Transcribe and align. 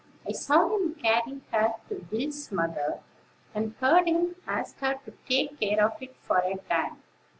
I 0.27 0.31
saw 0.31 0.75
him 0.75 0.95
carry 0.95 1.41
her 1.51 1.75
to 1.89 2.07
Will's 2.09 2.51
mother, 2.51 3.01
and 3.53 3.75
heard 3.79 4.07
him 4.07 4.35
ask 4.47 4.79
her 4.79 4.95
to 5.05 5.13
take 5.29 5.59
care 5.59 5.79
of 5.85 6.01
it 6.01 6.15
for 6.23 6.39
a 6.39 6.55
time. 6.55 7.03